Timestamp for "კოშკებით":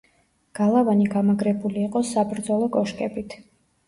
2.77-3.37